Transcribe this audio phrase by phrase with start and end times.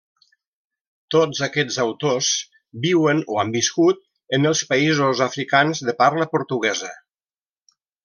[1.15, 2.31] Tots aquests autors
[2.87, 4.03] viuen o han viscut
[4.39, 6.95] en els països africans de parla portuguesa.